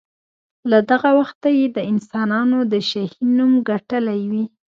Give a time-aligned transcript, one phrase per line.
[0.69, 4.45] له دغه وخته یې د انسانانو د شهین نوم ګټلی وي.